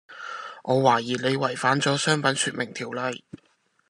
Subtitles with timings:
[0.63, 3.23] 我懷疑你違反咗商品説明條例